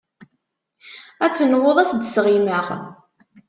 Ad 1.25 1.33
tenwuḍ 1.33 1.77
ad 1.79 1.81
as-d-sɣimeɣ. 1.85 2.65